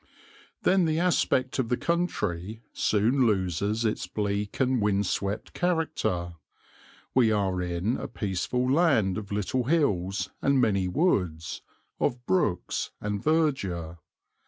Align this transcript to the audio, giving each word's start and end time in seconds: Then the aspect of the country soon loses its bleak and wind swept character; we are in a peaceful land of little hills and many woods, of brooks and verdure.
Then 0.63 0.85
the 0.85 0.97
aspect 0.99 1.59
of 1.59 1.69
the 1.69 1.77
country 1.77 2.63
soon 2.73 3.27
loses 3.27 3.85
its 3.85 4.07
bleak 4.07 4.59
and 4.59 4.81
wind 4.81 5.05
swept 5.05 5.53
character; 5.53 6.37
we 7.13 7.31
are 7.31 7.61
in 7.61 7.97
a 7.97 8.07
peaceful 8.07 8.67
land 8.71 9.19
of 9.19 9.31
little 9.31 9.65
hills 9.65 10.31
and 10.41 10.59
many 10.59 10.87
woods, 10.87 11.61
of 11.99 12.25
brooks 12.25 12.89
and 12.99 13.23
verdure. 13.23 13.99